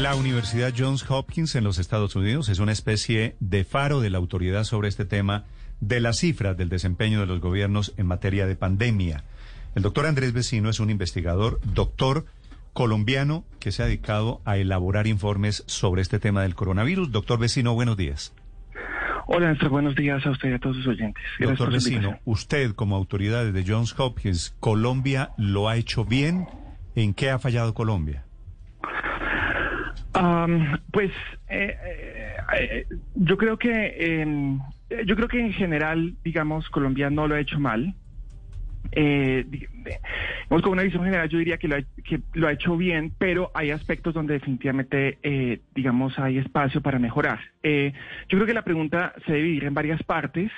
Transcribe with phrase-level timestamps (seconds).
[0.00, 4.16] La Universidad Johns Hopkins en los Estados Unidos es una especie de faro de la
[4.16, 5.44] autoridad sobre este tema
[5.80, 9.24] de las cifras del desempeño de los gobiernos en materia de pandemia.
[9.74, 12.24] El doctor Andrés Vecino es un investigador, doctor
[12.72, 17.12] colombiano que se ha dedicado a elaborar informes sobre este tema del coronavirus.
[17.12, 18.32] Doctor Vecino, buenos días.
[19.26, 21.22] Hola, Néstor, buenos días a usted y a todos sus oyentes.
[21.38, 26.46] Gracias doctor Vecino, usted como autoridad de Johns Hopkins, ¿Colombia lo ha hecho bien?
[26.94, 28.24] ¿En qué ha fallado Colombia?
[30.20, 31.10] Am, pues
[31.48, 34.58] eh, eh, eh, yo creo que eh,
[35.06, 37.94] yo creo que en general, digamos, Colombia no lo ha hecho mal.
[38.92, 44.12] Digamos, con una visión general, yo diría que lo, ha, hecho bien, pero hay aspectos
[44.12, 47.38] donde definitivamente, digamos, hay espacio para mejorar.
[47.62, 47.92] Yo
[48.28, 50.50] creo que la pregunta se debe dividir en varias partes.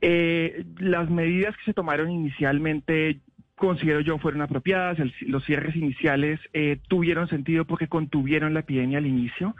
[0.00, 3.20] Las medidas que se tomaron inicialmente,
[3.58, 4.98] considero yo, fueron apropiadas.
[4.98, 9.54] El- los cierres iniciales eh, tuvieron sentido porque contuvieron la epidemia al inicio.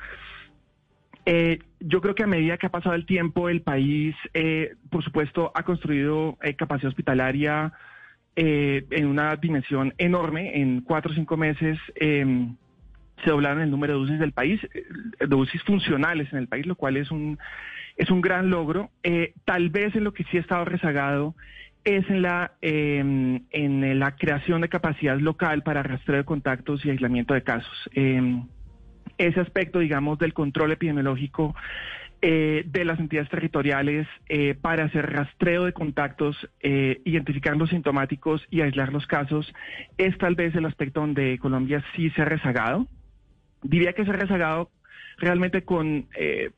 [1.27, 5.04] Eh, yo creo que a medida que ha pasado el tiempo, el país, eh, por
[5.04, 7.72] supuesto, ha construido eh, capacidad hospitalaria
[8.34, 10.58] eh, en una dimensión enorme.
[10.60, 12.24] En cuatro o cinco meses eh,
[13.24, 14.60] se doblaron el número de UCIs del país,
[15.20, 17.38] de UCIs funcionales en el país, lo cual es un,
[17.96, 18.91] es un gran logro.
[19.44, 21.34] Tal vez en lo que sí ha estado rezagado
[21.84, 26.90] es en la, eh, en la creación de capacidad local para rastreo de contactos y
[26.90, 27.90] aislamiento de casos.
[27.94, 28.42] Eh,
[29.16, 31.54] ese aspecto, digamos, del control epidemiológico
[32.20, 38.44] eh, de las entidades territoriales eh, para hacer rastreo de contactos, eh, identificar los sintomáticos
[38.50, 39.53] y aislar los casos,
[39.98, 42.86] es tal vez el aspecto donde Colombia sí se ha rezagado.
[43.62, 44.70] Diría que se ha rezagado
[45.19, 46.50] realmente con, eh,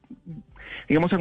[0.89, 1.13] digamos,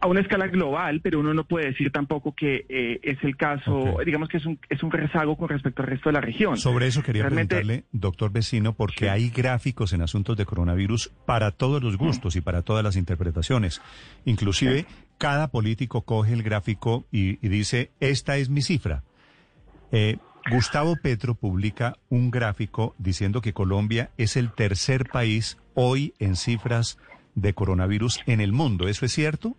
[0.00, 3.96] a, una escala global, pero uno no puede decir tampoco que eh, es el caso,
[4.04, 6.56] digamos que es un, es un rezago con respecto al resto de la región.
[6.56, 9.08] Sobre eso quería Realmente- preguntarle, doctor Vecino, porque Sí.
[9.08, 13.80] hay gráficos en asuntos de coronavirus para todos los gustos y para todas las interpretaciones.
[14.24, 14.86] Inclusive,
[15.18, 19.02] cada político coge el gráfico y, y dice, esta es mi cifra.
[19.92, 20.16] Eh,
[20.50, 26.98] Gustavo Petro publica un gráfico diciendo que Colombia es el tercer país hoy en cifras
[27.34, 28.86] de coronavirus en el mundo.
[28.88, 29.56] ¿Eso es cierto?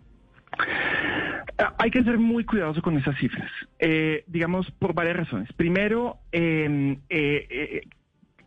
[1.58, 5.50] Ah, Hay que ser muy cuidadoso con esas cifras, eh, digamos, por varias razones.
[5.54, 7.80] Primero, eh, eh, eh,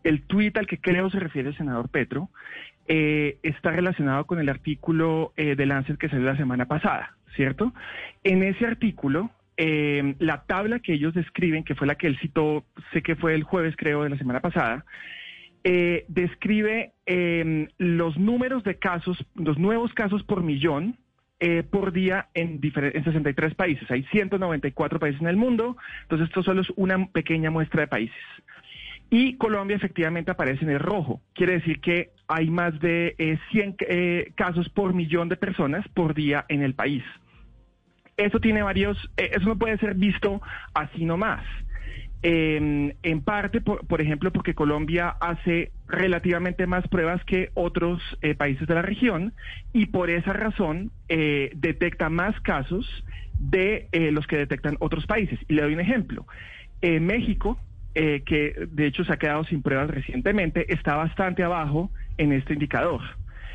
[0.03, 2.29] el tuit al que creo se refiere el senador Petro
[2.87, 7.73] eh, está relacionado con el artículo de Lancet que salió la semana pasada, ¿cierto?
[8.23, 12.63] En ese artículo, eh, la tabla que ellos describen, que fue la que él citó,
[12.93, 14.85] sé que fue el jueves, creo, de la semana pasada,
[16.07, 20.95] describe eh, los números de casos, los nuevos casos por millón
[21.39, 23.89] eh, por día en, en 63 países.
[23.91, 28.17] Hay 194 países en el mundo, entonces esto solo es una pequeña muestra de países.
[29.11, 31.21] Y Colombia efectivamente aparece en el rojo.
[31.33, 36.13] Quiere decir que hay más de eh, 100 eh, casos por millón de personas por
[36.13, 37.03] día en el país.
[38.17, 40.41] Eso tiene varios, eh, eso no puede ser visto
[40.73, 41.43] así nomás.
[42.21, 48.35] Eh, en parte, por, por ejemplo, porque Colombia hace relativamente más pruebas que otros eh,
[48.35, 49.33] países de la región
[49.73, 52.85] y por esa razón eh, detecta más casos
[53.39, 55.39] de eh, los que detectan otros países.
[55.47, 56.25] Y le doy un ejemplo.
[56.81, 57.59] México,
[57.95, 62.53] eh, que de hecho se ha quedado sin pruebas recientemente, está bastante abajo en este
[62.53, 63.01] indicador.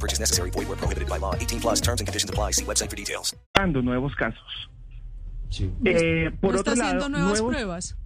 [0.00, 0.50] Purchase necessary.
[0.50, 1.34] Void where prohibited by law.
[1.34, 2.52] 18 plus terms and conditions apply.
[2.52, 3.36] See website for details.
[3.54, 4.68] dando nuevos casos.
[5.84, 7.96] Eh, por ¿No otro está haciendo lado, nuevas nuevos- pruebas?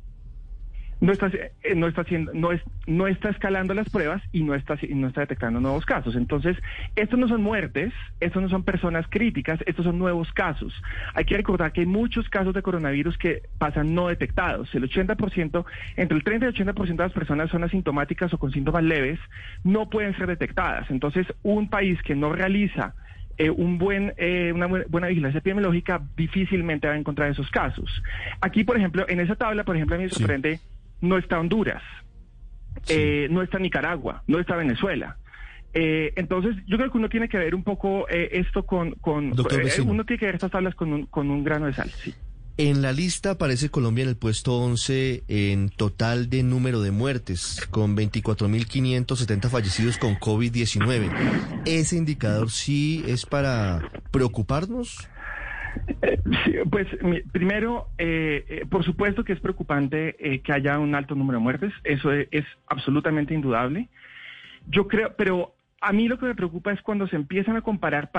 [1.05, 4.55] No está, eh, no está haciendo, no es, no está escalando las pruebas y no
[4.55, 6.17] está, no está detectando nuevos casos.
[6.17, 6.57] Entonces,
[6.97, 10.73] estos no son muertes, estos no son personas críticas, estos son nuevos casos.
[11.13, 14.75] Hay que recordar que hay muchos casos de coronavirus que pasan no detectados.
[14.75, 15.65] El 80%,
[15.97, 19.21] entre el 30 y el 80% de las personas son asintomáticas o con síntomas leves,
[19.63, 20.91] no pueden ser detectadas.
[20.91, 22.95] Entonces, un país que no realiza
[23.37, 27.91] eh, un buen, eh, una buena vigilancia epidemiológica difícilmente va a encontrar esos casos.
[28.41, 30.61] Aquí, por ejemplo, en esa tabla, por ejemplo, a mí me sorprende
[31.05, 31.83] no está Honduras,
[32.89, 35.19] eh, no está Nicaragua, no está Venezuela.
[35.75, 38.93] Eh, entonces, yo creo que uno tiene que ver un poco eh, esto con...
[38.93, 42.15] con uno tiene que ver estas tablas con un, con un grano de sal, sí.
[42.57, 47.67] En la lista aparece Colombia en el puesto 11 en total de número de muertes,
[47.71, 51.11] con 24.570 fallecidos con COVID-19.
[51.67, 55.09] ¿Ese indicador sí es para preocuparnos?
[56.03, 56.87] Eh, pues
[57.33, 61.73] primero, eh, eh, por supuesto que es preocupante que haya un alto número de muertes,
[61.85, 63.89] eso es, absolutamente indudable.
[64.69, 68.11] Yo creo, pero a mí lo que me preocupa es cuando se empiezan a comparar,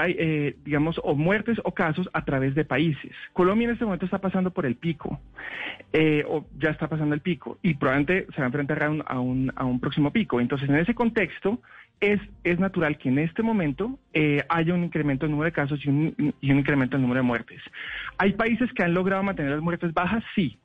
[0.64, 3.12] digamos, o muertes o casos a través de países.
[3.34, 5.20] Colombia en este momento está pasando por el pico,
[6.28, 9.66] o ya está pasando el pico, y probablemente se va a enfrentar a un, a
[9.66, 10.40] un próximo pico.
[10.40, 11.60] Entonces, en ese contexto,
[12.00, 15.80] es, es natural que en este momento eh, haya un incremento en número de casos
[15.86, 17.62] y un, y un incremento en número de muertes.
[18.18, 20.24] ¿Hay países que han logrado mantener las muertes bajas?
[20.36, 20.58] Sí.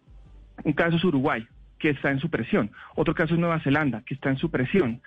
[0.64, 1.46] Un caso es Uruguay,
[1.78, 2.70] que está en supresión.
[2.94, 5.00] Otro caso es Nueva Zelanda, que está en supresión.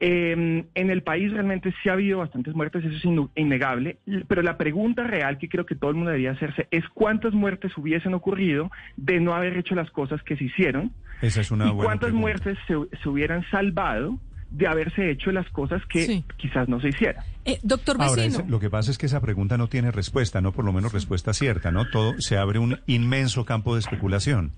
[0.00, 4.58] Eh, en el país realmente sí ha habido bastantes muertes, eso es innegable, pero la
[4.58, 8.72] pregunta real que creo que todo el mundo debería hacerse es cuántas muertes hubiesen ocurrido
[8.96, 10.90] de no haber hecho las cosas que se hicieron
[11.22, 14.18] Esa es una y cuántas muertes se, se hubieran salvado
[14.54, 17.24] de haberse hecho las cosas que quizás no se hicieran.
[17.44, 18.44] Eh, doctor Vecino.
[18.48, 21.34] lo que pasa es que esa pregunta no tiene respuesta, no por lo menos respuesta
[21.34, 21.88] cierta, ¿no?
[21.90, 24.52] Todo se abre un inmenso campo de especulación.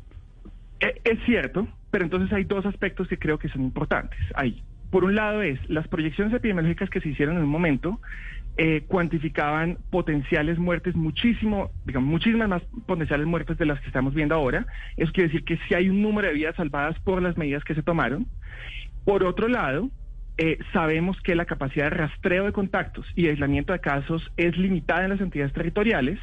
[0.81, 4.63] Eh, es cierto, pero entonces hay dos aspectos que creo que son importantes ahí.
[4.91, 7.99] Por un lado es las proyecciones epidemiológicas que se hicieron en un momento
[8.59, 14.35] eh, cuantificaban potenciales muertes muchísimo, digamos, muchísimas más potenciales muertes de las que estamos viendo
[14.35, 14.67] ahora.
[14.97, 17.75] Eso quiere decir que si hay un número de vidas salvadas por las medidas que
[17.75, 18.27] se tomaron.
[19.07, 19.89] Por otro lado,
[20.37, 25.05] eh, sabemos que la capacidad de rastreo de contactos y aislamiento de casos es limitada
[25.05, 26.19] en las entidades territoriales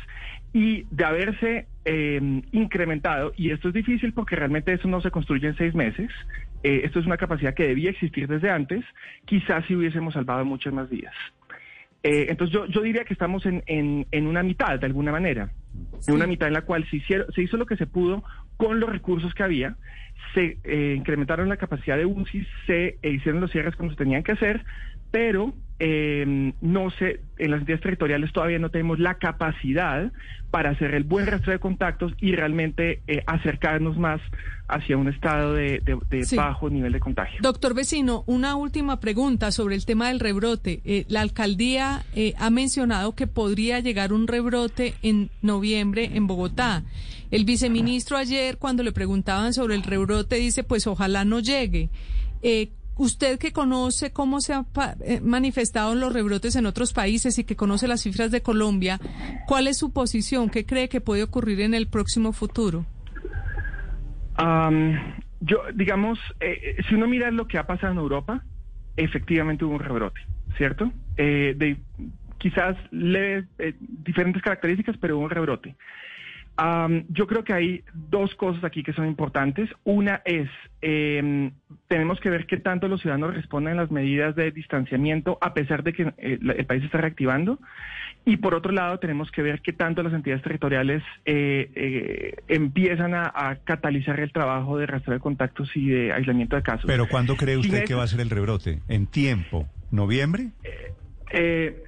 [0.52, 5.48] y de haberse em, incrementado, y esto es difícil porque realmente eso no se construye
[5.48, 6.12] en seis meses,
[6.62, 8.84] eh, esto es una capacidad que debía existir desde antes,
[9.24, 11.16] quizás si hubiésemos salvado muchas más vidas.
[12.04, 15.52] Eh, entonces yo, yo diría que estamos en, en, una mitad, de alguna manera,
[16.06, 18.26] en una mitad en la cual se, hicieron, se hizo lo que se pudo
[18.58, 19.76] con los recursos que había,
[20.34, 24.24] se eh, incrementaron la capacidad de UCI, se eh, hicieron los cierres como se tenían
[24.24, 24.64] que hacer,
[25.14, 30.12] pero eh, no sé, en las entidades territoriales todavía no tenemos la capacidad
[30.50, 34.22] para hacer el buen rastreo de contactos y realmente acercarnos más
[34.68, 35.82] hacia un estado de,
[36.36, 37.40] bajo nivel de contagio.
[37.44, 41.06] Doctor Vecino, una última pregunta sobre el tema del rebrote.
[41.10, 42.04] la alcaldía
[42.38, 46.84] ha mencionado que podría llegar un rebrote en noviembre en Bogotá.
[47.34, 51.90] El viceministro ayer, cuando le preguntaban sobre el rebrote, dice, pues ojalá no llegue.
[52.44, 54.66] Eh, usted que conoce cómo se han
[55.02, 59.00] eh, manifestado los rebrotes en otros países y que conoce las cifras de Colombia,
[59.48, 60.50] ¿cuál es su posición?
[60.50, 62.86] ¿Qué cree que puede ocurrir en el próximo futuro?
[65.42, 68.44] yo, digamos, eh, si uno mira lo que ha pasado en Europa,
[68.98, 70.22] efectivamente hubo un rebrote,
[70.58, 70.92] ¿cierto?
[71.16, 71.78] de
[72.40, 73.46] quizás leves,
[73.80, 75.76] diferentes características, pero hubo un rebrote
[77.10, 79.70] yo creo que hay dos cosas aquí que son importantes.
[79.84, 80.50] Una es,
[80.82, 81.52] em,
[81.88, 85.84] tenemos que ver qué tanto los ciudadanos responden a las medidas de distanciamiento a pesar
[85.84, 87.60] de que eh, el país está reactivando.
[88.26, 93.14] Y por otro lado, tenemos que ver qué tanto las entidades territoriales eh, eh, empiezan
[93.16, 96.86] a, catalizar el trabajo de rastreo de contactos y de aislamiento de casos.
[96.88, 98.80] Pero ¿cuándo cree usted que va a ser el rebrote?
[98.88, 99.68] ¿En tiempo?
[99.92, 100.52] ¿Noviembre?
[101.34, 101.84] Eh,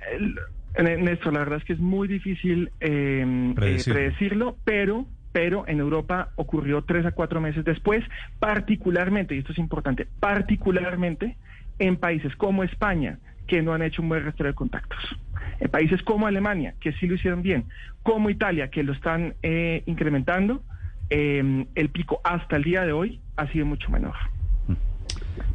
[0.83, 6.29] Néstor, la verdad es que es muy difícil em, eh, predecirlo, pero pero en Europa
[6.37, 8.01] ocurrió tres a cuatro meses después,
[8.39, 11.35] particularmente, y esto es importante, particularmente
[11.77, 14.97] en países como España, que no han hecho un buen rastreo de contactos.
[15.59, 17.65] En países como Alemania, que sí lo hicieron bien,
[18.01, 20.63] como Italia, que lo están eh, incrementando,
[21.09, 24.15] em, el pico hasta el día de hoy ha sido mucho menor.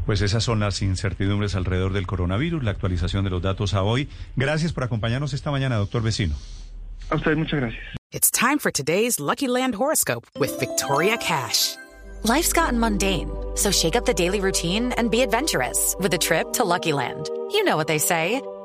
[0.06, 4.08] Pues esas son las incertidumbres alrededor del coronavirus, la actualización de los datos a hoy.
[4.37, 6.34] Gracias por acompañarnos esta mañana, doctor Vecino.
[7.10, 7.82] A usted muchas gracias.
[8.12, 11.76] It's time for today's Lucky Land horoscope with Victoria Cash.
[12.25, 16.52] Life's gotten mundane, so shake up the daily routine and be adventurous with a trip
[16.54, 17.30] to Lucky Land.
[17.50, 18.42] You know what they say.